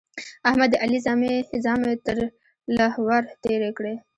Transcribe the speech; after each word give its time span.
احمد 0.49 0.69
د 0.71 0.75
علي 0.83 0.99
زامې 1.65 1.91
تر 2.05 2.17
له 2.77 2.87
ور 3.05 3.23
تېرې 3.43 3.71
کړې. 3.77 3.95